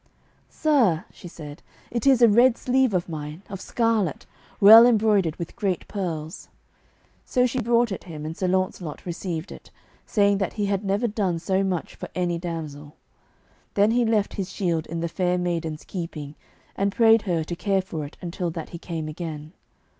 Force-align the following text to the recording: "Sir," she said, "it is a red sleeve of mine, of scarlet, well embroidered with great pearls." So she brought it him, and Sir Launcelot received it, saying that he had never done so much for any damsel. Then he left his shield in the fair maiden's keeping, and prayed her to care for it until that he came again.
"Sir," 0.49 1.05
she 1.11 1.27
said, 1.27 1.61
"it 1.91 2.07
is 2.07 2.23
a 2.23 2.27
red 2.27 2.57
sleeve 2.57 2.95
of 2.95 3.07
mine, 3.07 3.43
of 3.51 3.61
scarlet, 3.61 4.25
well 4.59 4.87
embroidered 4.87 5.35
with 5.35 5.55
great 5.55 5.87
pearls." 5.87 6.49
So 7.23 7.45
she 7.45 7.59
brought 7.61 7.91
it 7.91 8.05
him, 8.05 8.25
and 8.25 8.35
Sir 8.35 8.47
Launcelot 8.47 9.05
received 9.05 9.51
it, 9.51 9.69
saying 10.07 10.39
that 10.39 10.53
he 10.53 10.65
had 10.65 10.83
never 10.83 11.07
done 11.07 11.37
so 11.37 11.63
much 11.63 11.93
for 11.93 12.09
any 12.15 12.39
damsel. 12.39 12.95
Then 13.75 13.91
he 13.91 14.03
left 14.03 14.33
his 14.33 14.51
shield 14.51 14.87
in 14.87 15.01
the 15.01 15.07
fair 15.07 15.37
maiden's 15.37 15.83
keeping, 15.83 16.33
and 16.75 16.91
prayed 16.91 17.21
her 17.29 17.43
to 17.43 17.55
care 17.55 17.83
for 17.83 18.03
it 18.03 18.17
until 18.23 18.49
that 18.49 18.69
he 18.69 18.79
came 18.79 19.07
again. 19.07 19.53